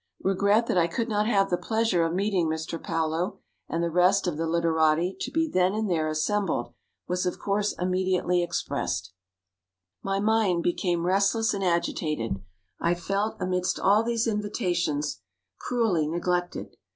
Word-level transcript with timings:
Regret 0.23 0.65
that 0.65 0.79
I 0.79 0.87
could 0.87 1.07
not 1.07 1.27
have 1.27 1.51
the 1.51 1.59
pleasure 1.59 2.03
of 2.03 2.11
meeting 2.11 2.47
Mr. 2.47 2.83
Paulo, 2.83 3.37
and 3.69 3.83
the 3.83 3.91
rest 3.91 4.25
of 4.25 4.35
the 4.35 4.47
literati 4.47 5.15
to 5.19 5.29
be 5.29 5.47
then 5.47 5.75
and 5.75 5.87
there 5.87 6.07
assembled, 6.07 6.73
was 7.07 7.27
of 7.27 7.37
course 7.37 7.75
immediately 7.77 8.41
expressed. 8.41 9.13
My 10.01 10.19
mind 10.19 10.63
became 10.63 11.05
restless 11.05 11.53
and 11.53 11.63
agitated. 11.63 12.41
I 12.79 12.95
felt, 12.95 13.37
amidst 13.39 13.79
all 13.79 14.01
these 14.01 14.25
invitations, 14.25 15.21
cruelly 15.59 16.07
neglected. 16.07 16.77